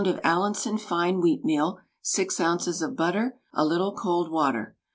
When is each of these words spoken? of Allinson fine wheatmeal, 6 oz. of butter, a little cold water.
of 0.07 0.19
Allinson 0.23 0.79
fine 0.79 1.21
wheatmeal, 1.21 1.77
6 2.01 2.39
oz. 2.39 2.81
of 2.81 2.95
butter, 2.97 3.39
a 3.53 3.63
little 3.63 3.93
cold 3.93 4.31
water. 4.31 4.75